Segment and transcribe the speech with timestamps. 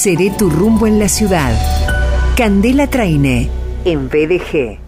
[0.00, 1.52] Seré tu rumbo en la ciudad.
[2.36, 3.50] Candela Traine,
[3.84, 4.78] en BDG.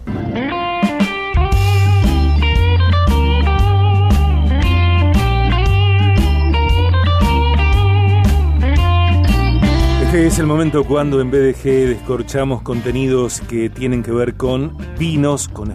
[10.01, 15.49] Este es el momento cuando en BDG descorchamos contenidos que tienen que ver con vinos,
[15.49, 15.71] con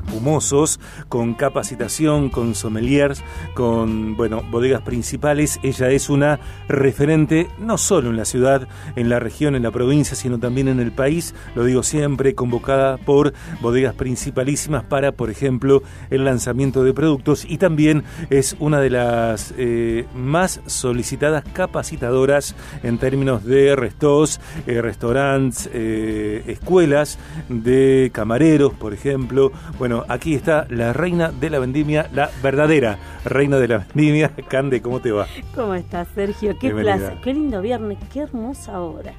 [1.08, 3.22] con capacitación, con sommeliers,
[3.54, 5.60] con, bueno, bodegas principales.
[5.62, 8.66] Ella es una referente no solo en la ciudad,
[8.96, 11.32] en la región, en la provincia, sino también en el país.
[11.54, 17.58] Lo digo siempre, convocada por bodegas principalísimas para, por ejemplo, el lanzamiento de productos y
[17.58, 25.70] también es una de las eh, más solicitadas capacitadoras en términos de restos eh, restaurantes,
[25.72, 27.18] eh, escuelas
[27.48, 29.52] de camareros, por ejemplo.
[29.78, 34.32] Bueno, aquí está la reina de la vendimia, la verdadera reina de la vendimia.
[34.48, 35.26] Cande, ¿cómo te va?
[35.54, 36.56] ¿Cómo estás, Sergio?
[36.58, 39.12] Qué placer, qué lindo viernes, qué hermosa hora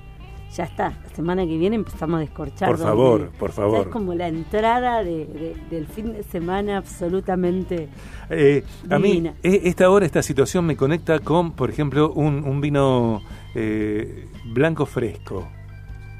[0.57, 2.69] ya está, la semana que viene empezamos a descorchar.
[2.69, 3.81] Por favor, por favor.
[3.81, 7.89] Es como la entrada del fin de semana absolutamente.
[8.29, 13.22] Eh, a mí, esta hora, esta situación me conecta con, por ejemplo, un, vino
[13.53, 15.47] eh, blanco fresco.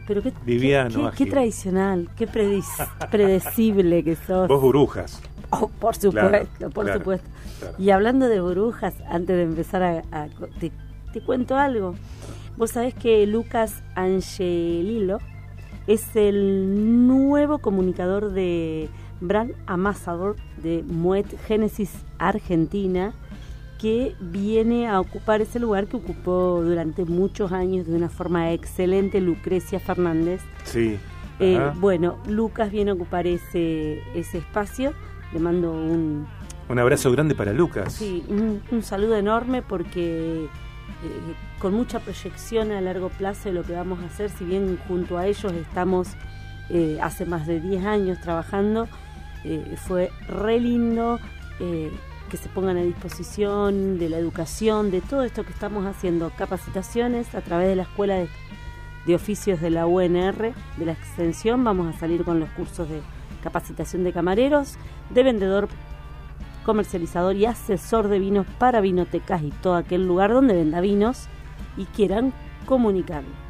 [0.08, 4.47] Pero qué, Liviano, qué, tradicional, qué predecible que sos.
[4.47, 5.22] Vos burujas.
[5.49, 7.30] Oh, por supuesto, por supuesto.
[7.77, 10.27] Y hablando de burbujas, antes de empezar a,
[10.59, 11.95] te cuento algo.
[12.58, 15.19] Vos sabés que Lucas Angelillo
[15.86, 18.89] es el nuevo comunicador de
[19.21, 23.14] Brand Ambassador de Moet Genesis Argentina
[23.78, 29.22] que viene a ocupar ese lugar que ocupó durante muchos años de una forma excelente
[29.22, 30.42] Lucrecia Fernández.
[30.64, 30.97] Sí.
[31.39, 34.94] Eh, bueno, Lucas viene a ocupar ese, ese espacio.
[35.33, 36.28] Le mando un...
[36.70, 37.94] Un abrazo grande para Lucas.
[37.94, 40.50] Sí, un saludo enorme porque eh,
[41.59, 45.17] con mucha proyección a largo plazo de lo que vamos a hacer, si bien junto
[45.17, 46.09] a ellos estamos
[46.70, 48.88] eh, hace más de 10 años trabajando,
[49.78, 51.20] fue re lindo
[52.30, 57.33] que se pongan a disposición de la educación, de todo esto que estamos haciendo, capacitaciones
[57.36, 61.98] a través de la Escuela de, Oficios de la UNR, de la extensión, vamos a
[61.98, 63.02] salir con los cursos de
[63.42, 64.77] capacitación de camareros,
[65.10, 65.70] de vendedor
[66.66, 71.27] comercializador y asesor de vinos para vinotecas y todo aquel lugar donde venda vinos
[71.77, 72.33] y quieran
[72.66, 73.46] comunicarlo.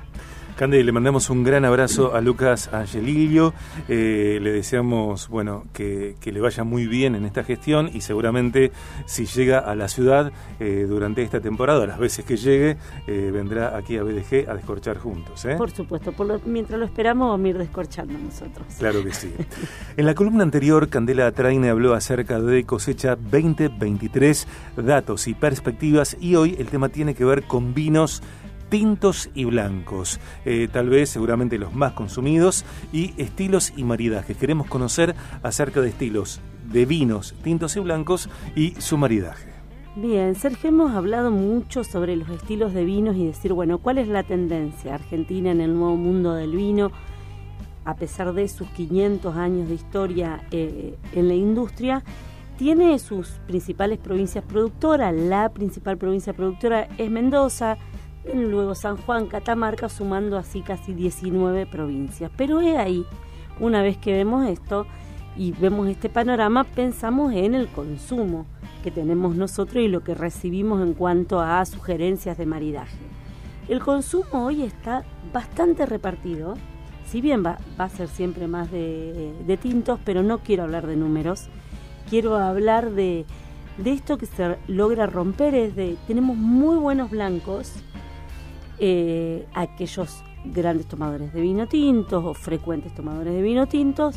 [0.58, 3.54] Cande, le mandamos un gran abrazo a Lucas Angelillo.
[3.88, 8.72] Eh, le deseamos, bueno, que, le vaya muy bien en esta gestión y seguramente
[9.06, 13.78] si llega a la ciudad eh, durante esta temporada, las veces que llegue, eh, vendrá
[13.78, 15.46] aquí a BDG a descorchar juntos.
[15.60, 16.12] Por supuesto,
[16.48, 18.66] mientras lo esperamos vamos a ir descorchando nosotros.
[18.80, 19.32] Claro que sí.
[19.96, 24.48] en la columna anterior, Candela Traine habló acerca de cosecha 2023,
[24.78, 28.24] datos y perspectivas y hoy el tema tiene que ver con vinos
[28.70, 34.38] tintos y blancos, eh, tal vez seguramente los más consumidos, y estilos y maridajes.
[34.38, 36.42] Queremos conocer acerca de estilos
[36.72, 39.58] de vinos tintos y blancos y su maridaje.
[39.96, 44.08] Bien, Sergio, hemos hablado mucho sobre los estilos de vinos y decir, bueno, ¿cuál es
[44.08, 46.92] la tendencia argentina en el nuevo mundo del vino?
[47.84, 52.04] A pesar de sus 500 años de historia eh, en la industria,
[52.58, 55.16] tiene sus principales provincias productoras.
[55.16, 57.78] La principal provincia productora es Mendoza,
[58.34, 62.32] luego San Juan, Catamarca, sumando así casi 19 provincias.
[62.36, 63.06] Pero es ahí,
[63.60, 64.86] una vez que vemos esto
[65.36, 68.46] y vemos este panorama, pensamos en el consumo
[68.84, 72.98] que tenemos nosotros y lo que recibimos en cuanto a sugerencias de maridaje.
[73.68, 76.56] El consumo hoy está bastante repartido,
[77.06, 80.96] si bien va, a ser siempre más de, de, tintos, pero no quiero hablar de
[80.96, 81.48] números,
[82.10, 83.26] quiero hablar de,
[83.78, 87.74] de esto que se logra romper, es de, tenemos muy buenos blancos,
[88.80, 94.16] eh, aquellos grandes tomadores de vino tintos o frecuentes tomadores de vino tintos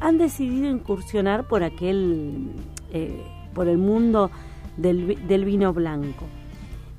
[0.00, 2.50] han decidido incursionar por aquel
[2.92, 4.30] eh, por el mundo
[4.76, 6.26] del, del, vino blanco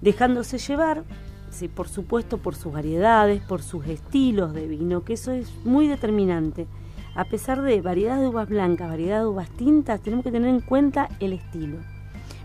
[0.01, 1.03] dejándose llevar
[1.49, 5.87] sí, por supuesto por sus variedades por sus estilos de vino que eso es muy
[5.87, 6.67] determinante.
[7.13, 10.61] A pesar de variedad de uvas blancas variedad de uvas tintas tenemos que tener en
[10.61, 11.77] cuenta el estilo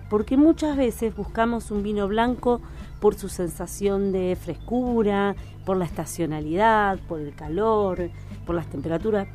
[0.09, 2.61] porque muchas veces buscamos un vino blanco
[3.01, 5.35] por su sensación de frescura,
[5.65, 8.11] por la estacionalidad, por el calor,
[8.45, 9.29] por las temperaturas.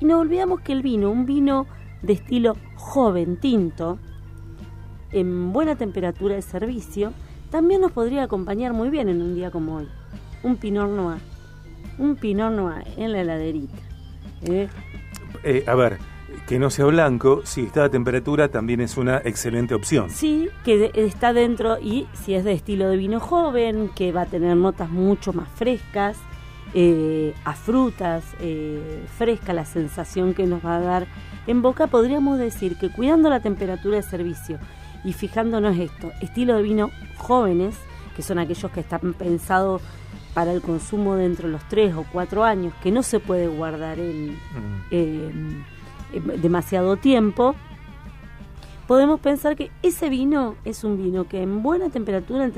[0.00, 1.66] Y no olvidamos que el vino, un vino
[2.02, 3.98] de estilo joven tinto,
[5.12, 7.12] en buena temperatura de servicio,
[7.50, 9.88] también nos podría acompañar muy bien en un día como hoy.
[10.42, 11.20] Un Pinot Noir.
[11.98, 13.78] Un Pinot Noir en la heladerita.
[14.42, 14.68] ¿eh?
[15.44, 15.98] Eh, a ver,
[16.46, 20.10] que no sea blanco, si está a temperatura también es una excelente opción.
[20.10, 24.26] Sí, que está dentro y si es de estilo de vino joven, que va a
[24.26, 26.16] tener notas mucho más frescas,
[26.74, 31.06] eh, a frutas, eh, fresca la sensación que nos va a dar
[31.46, 34.58] en boca, podríamos decir que cuidando la temperatura de servicio
[35.04, 37.76] y fijándonos esto, estilo de vino jóvenes,
[38.14, 39.80] que son aquellos que están pensados
[40.34, 43.98] para el consumo dentro de los 3 o 4 años, que no se puede guardar
[43.98, 45.64] en, mm.
[46.40, 47.54] Demasiado tiempo,
[48.86, 52.50] podemos pensar que ese vino es un vino que en buena temperatura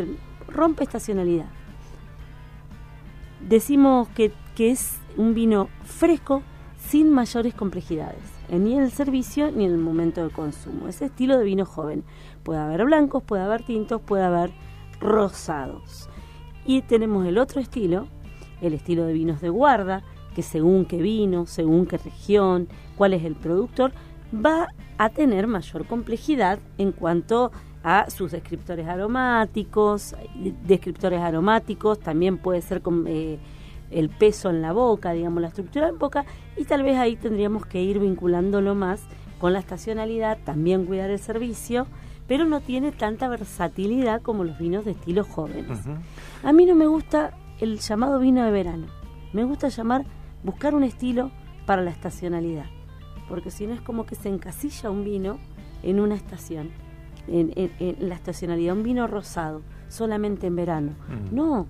[0.48, 1.46] rompe estacionalidad.
[3.48, 6.42] Decimos que, que es un vino fresco
[6.78, 10.88] sin mayores complejidades, ni en el servicio ni en el momento de consumo.
[10.88, 12.04] Ese estilo de vino joven.
[12.42, 14.52] Puede haber blancos, puede haber tintos, puede haber
[15.00, 16.08] rosados.
[16.64, 18.06] Y tenemos el otro estilo,
[18.60, 20.02] el estilo de vinos de guarda,
[20.34, 23.92] que según qué vino, según qué región, cuál es el productor,
[24.34, 27.52] va a tener mayor complejidad en cuanto
[27.82, 30.14] a sus descriptores aromáticos,
[30.64, 33.38] descriptores aromáticos, también puede ser con eh,
[33.90, 36.24] el peso en la boca, digamos, la estructura en boca,
[36.56, 39.02] y tal vez ahí tendríamos que ir vinculándolo más
[39.38, 41.86] con la estacionalidad, también cuidar el servicio
[42.28, 45.80] pero no tiene tanta versatilidad como los vinos de estilo jóvenes.
[46.44, 48.86] A mí no me gusta el llamado vino de verano.
[49.32, 50.04] Me gusta llamar,
[50.42, 51.30] buscar un estilo
[51.66, 52.66] para la estacionalidad,
[53.28, 55.38] porque si no es como que se encasilla un vino
[55.82, 56.70] en una estación,
[57.26, 57.52] en,
[58.00, 60.92] la estacionalidad, un vino rosado, solamente en verano.
[61.30, 61.66] No,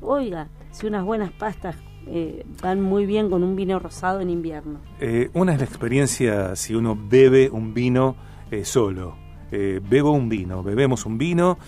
[0.00, 1.76] oiga, si unas buenas pastas
[2.06, 4.78] eh, van muy bien con un vino rosado en invierno.
[5.00, 8.16] Eh, una es la experiencia si uno bebe un vino
[8.50, 9.16] eh, solo
[9.50, 11.58] bebo un vino, bebemos un vino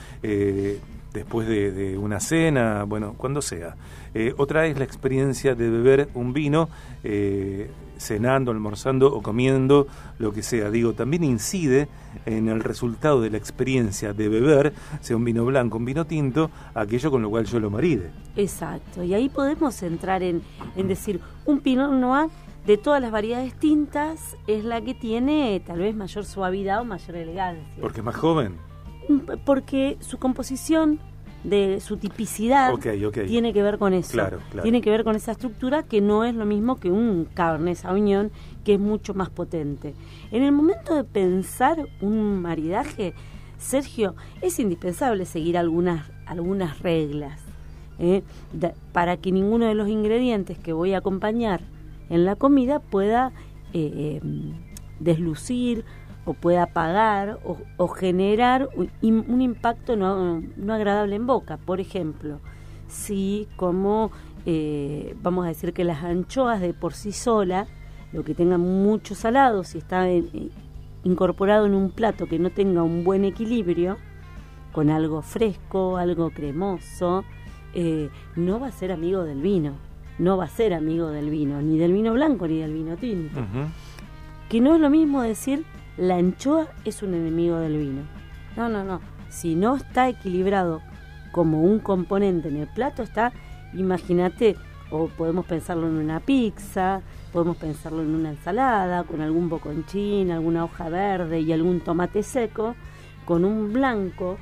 [1.12, 3.76] después de, una cena, bueno, cuando sea.
[4.14, 6.68] Eh, otra es la experiencia de beber un vino
[8.02, 9.86] cenando, almorzando o comiendo,
[10.18, 10.70] lo que sea.
[10.70, 11.88] Digo, también incide
[12.26, 16.50] en el resultado de la experiencia de beber, sea un vino blanco, un vino tinto,
[16.74, 18.10] aquello con lo cual yo lo maride.
[18.36, 20.42] Exacto, y ahí podemos entrar en,
[20.76, 22.28] en decir, un Pinot Noir
[22.66, 27.16] de todas las variedades tintas es la que tiene tal vez mayor suavidad o mayor
[27.16, 27.64] elegancia.
[27.80, 28.71] Porque es más joven.
[29.44, 30.98] Porque su composición,
[31.44, 32.72] de su tipicidad,
[33.26, 34.16] tiene que ver con eso.
[34.62, 38.30] Tiene que ver con esa estructura que no es lo mismo que un Cabernet Sauvignon,
[38.64, 39.94] que es mucho más potente.
[40.30, 43.14] En el momento de pensar un maridaje,
[43.58, 47.40] Sergio, es indispensable seguir algunas, algunas reglas.
[47.98, 48.22] ¿eh?
[48.92, 51.60] para que ninguno de los ingredientes que voy a acompañar
[52.10, 53.32] en la comida pueda
[53.72, 54.52] eh, em,
[55.00, 55.84] deslucir
[56.24, 58.68] o pueda apagar o, generar
[59.02, 60.42] un, impacto no,
[60.72, 61.56] agradable en boca.
[61.56, 62.40] Por ejemplo,
[62.88, 64.10] si como
[64.46, 67.66] eh, vamos a decir que las anchoas de por sí sola,
[68.12, 70.50] lo que tenga mucho salado, si está eh,
[71.04, 73.96] incorporado en un plato que no tenga un buen equilibrio,
[74.72, 77.24] con algo fresco, algo cremoso,
[78.36, 79.74] no va a ser amigo del vino
[80.18, 83.40] no va a ser amigo del vino, ni del vino blanco ni del vino tinto.
[84.48, 85.64] Que no es lo mismo decir
[85.96, 88.02] la anchoa es un enemigo del vino.
[88.56, 89.00] No, no, no.
[89.28, 90.80] Si no está equilibrado
[91.32, 93.32] como un componente en el plato, está,
[93.72, 94.56] imagínate,
[94.90, 97.00] o podemos pensarlo en una pizza,
[97.32, 102.74] podemos pensarlo en una ensalada, con algún boconchín, alguna hoja verde y algún tomate seco,
[103.24, 104.36] con un blanco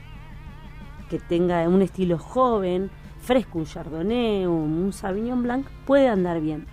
[1.08, 6.67] que tenga un estilo joven, fresco, un chardonnay o un sauvignon blanc, puede andar bien.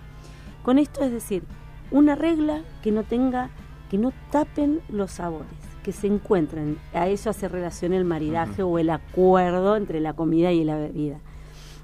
[0.62, 1.44] Con esto es decir,
[1.90, 3.50] una regla que no tenga,
[3.88, 5.50] que no tapen los sabores,
[5.82, 6.78] que se encuentren.
[6.92, 11.20] A eso hace relación el maridaje o el acuerdo entre la comida y la bebida.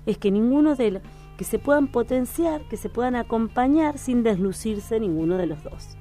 [0.07, 1.03] Es que ninguno de los,
[1.39, 5.97] que se puedan potenciar, que se puedan acompañar sin deslucirse ninguno de los dos.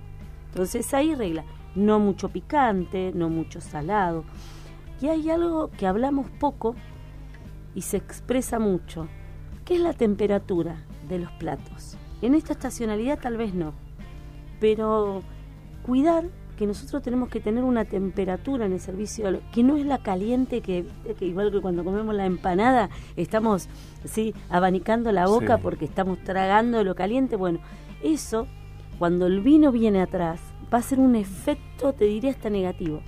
[0.50, 1.46] Entonces hay regla,
[1.76, 4.26] no mucho picante, no mucho salado.
[5.02, 6.76] Y hay algo que hablamos poco,
[7.76, 9.08] y se expresa mucho,
[9.66, 11.98] ¿Qué es la temperatura de los platos.
[12.22, 13.74] En esta estacionalidad tal vez no,
[14.60, 15.24] pero
[15.86, 16.26] cuidar
[16.58, 20.62] que nosotros tenemos que tener una temperatura en el servicio, que no es la caliente
[20.62, 20.86] que,
[21.20, 23.68] igual que cuando comemos la empanada, estamos
[24.06, 24.34] ¿sí?
[24.50, 27.36] abanicando la boca porque estamos tragando lo caliente.
[27.36, 27.60] Bueno,
[28.04, 28.48] eso,
[29.00, 30.40] cuando el vino viene atrás,
[30.72, 33.02] va a ser un efecto, te diría, hasta negativo,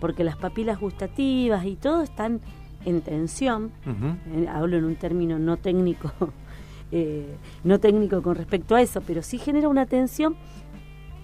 [0.00, 2.40] porque las papilas gustativas y todo están
[2.84, 6.12] en tensión, eh, hablo en un término no técnico,
[6.90, 10.34] eh, no técnico con respecto a eso, pero sí genera una tensión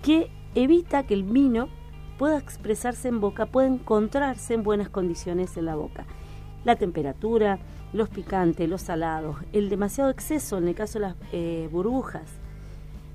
[0.03, 1.69] que evita que el vino
[2.19, 6.05] pueda expresarse en boca, pueda encontrarse en buenas condiciones en la boca.
[6.65, 7.59] La temperatura,
[7.93, 12.29] los picantes, los salados, el demasiado exceso, en el caso de las eh, burbujas,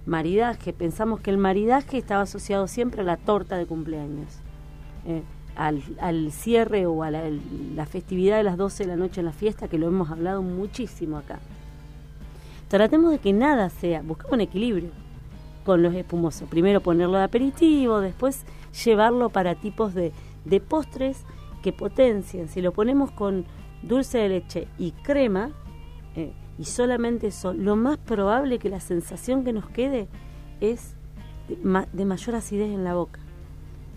[0.06, 0.74] maridaje.
[0.74, 4.40] Pensamos que el maridaje estaba asociado siempre a la torta de cumpleaños.
[5.06, 5.22] Eh,
[5.56, 9.68] al, cierre o a la, festividad de las 12 de la noche en la fiesta,
[9.68, 11.40] que lo hemos hablado muchísimo acá.
[12.70, 15.03] Tratemos de que nada sea, buscamos un equilibrio
[15.64, 16.48] con los espumosos.
[16.50, 18.44] Primero ponerlo de aperitivo, después
[18.86, 20.12] llevarlo para tipos de,
[20.46, 21.26] de postres
[21.62, 22.50] que potencien.
[22.50, 23.46] Si lo ponemos con
[23.82, 25.52] dulce de leche y crema,
[26.16, 30.08] eh, y solamente eso, lo más probable que la sensación que nos quede
[30.62, 30.96] es
[31.48, 33.20] de mayor acidez en la boca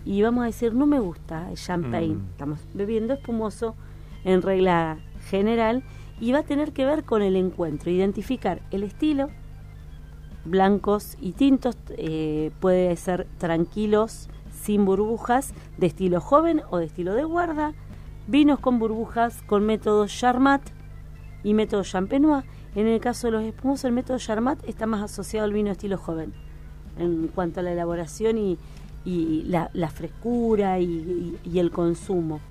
[0.07, 2.29] y vamos a decir, no me gusta el champagne, mm.
[2.31, 3.75] estamos bebiendo espumoso
[4.23, 5.83] en regla general
[6.21, 9.29] y va a tener que ver con el encuentro, identificar el estilo,
[10.47, 14.29] blancos y tintos, eh, puede ser tranquilos,
[14.63, 17.73] sin burbujas, de estilo joven o de estilo de guarda,
[18.27, 20.61] vinos con burbujas con método Charmat
[21.43, 22.43] y método Champenois.
[22.75, 25.97] En el caso de los espumosos, el método Charmat está más asociado al vino estilo
[25.97, 26.33] joven
[26.99, 28.57] en cuanto a la elaboración y,
[29.45, 32.41] la, frescura y, el consumo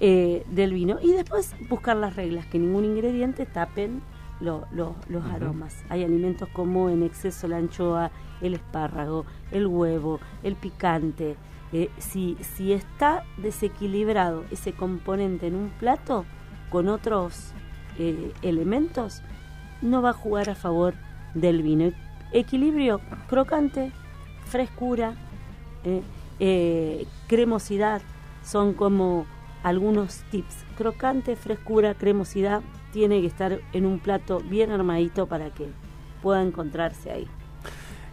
[0.00, 0.98] eh, del vino.
[1.02, 4.02] Y después buscar las reglas, que ningún ingrediente tapen
[4.44, 5.84] los aromas.
[5.88, 8.10] Hay alimentos como en exceso la anchoa,
[8.40, 11.36] el espárrago, el huevo, el picante.
[11.72, 16.24] Eh, si, si está desequilibrado ese componente en un plato
[16.70, 17.52] con otros
[17.98, 19.22] eh, elementos,
[19.82, 20.94] no va a jugar a favor
[21.34, 21.90] del vino.
[22.32, 23.92] Equilibrio crocante,
[24.46, 25.14] frescura,
[25.84, 26.02] ¿eh?
[26.40, 28.02] Eh, cremosidad,
[28.42, 29.26] son como
[29.62, 30.64] algunos tips.
[30.76, 32.62] Crocante, frescura, cremosidad,
[32.94, 35.66] tiene que estar en un plato bien armadito para que
[36.22, 37.26] pueda encontrarse ahí.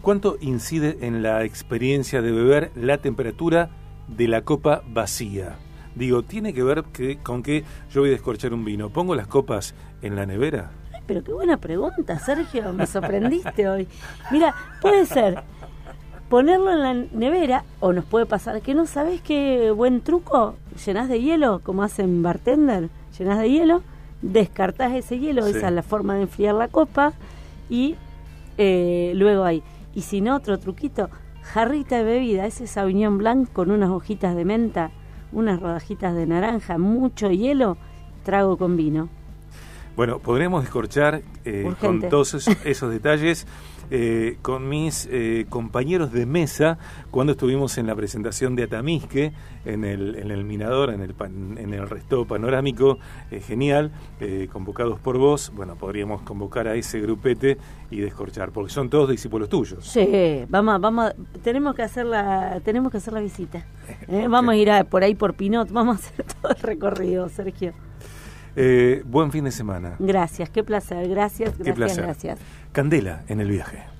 [0.00, 3.70] ¿Cuánto incide en la experiencia de beber la temperatura
[4.08, 5.58] de la copa vacía?
[5.96, 8.90] Digo, ¿tiene que ver que, con que yo voy a descorchar un vino?
[8.90, 10.70] ¿Pongo las copas en la nevera?
[11.06, 13.88] Pero qué buena pregunta, Sergio, me sorprendiste hoy.
[14.30, 15.42] Mira, puede ser
[16.28, 21.08] ponerlo en la nevera o nos puede pasar que no sabes qué buen truco, llenas
[21.08, 23.82] de hielo, como hacen bartender, llenas de hielo,
[24.22, 27.12] descartas ese hielo, esa es la forma de enfriar la copa
[27.70, 27.96] y
[28.58, 29.62] eh, luego hay,
[29.94, 31.10] y si no, otro truquito,
[31.42, 34.90] jarrita de bebida, ese Sauvignon Blanc con unas hojitas de menta,
[35.32, 37.76] unas rodajitas de naranja, mucho hielo,
[38.24, 39.08] trago con vino.
[39.96, 43.46] Bueno, podremos descorchar eh, con todos esos, detalles
[43.90, 46.76] eh, con mis eh, compañeros de mesa
[47.10, 49.32] cuando estuvimos en la presentación de Atamisque
[49.64, 52.98] en el, en el Minador, en el, en el resto panorámico,
[53.46, 53.90] genial,
[54.52, 55.50] convocados por vos.
[55.56, 57.56] Bueno, podríamos convocar a ese grupete
[57.90, 59.86] y descorchar, porque son todos discípulos tuyos.
[59.86, 63.66] Sí, vamos, vamos, tenemos que hacer la, tenemos que hacer la visita.
[64.28, 67.72] Vamos a ir por ahí por Pinot, vamos a hacer todo el recorrido, Sergio.
[68.56, 69.96] Eh, buen fin de semana.
[69.98, 72.38] Gracias, qué placer, gracias, gracias, gracias.
[72.72, 73.95] Candela en el viaje.